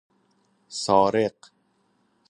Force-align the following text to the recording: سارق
سارق 0.71 1.37